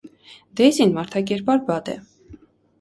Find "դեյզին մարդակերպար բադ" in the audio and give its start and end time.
0.61-1.95